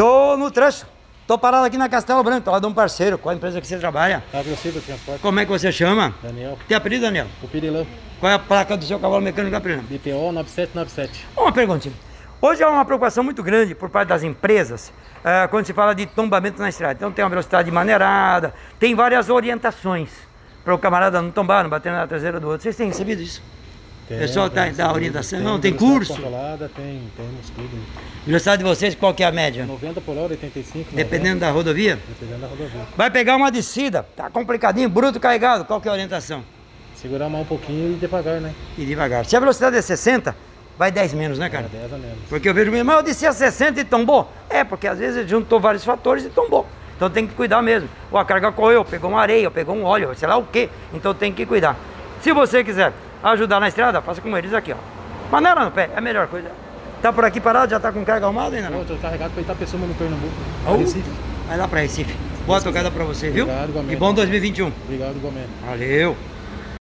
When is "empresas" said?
14.22-14.90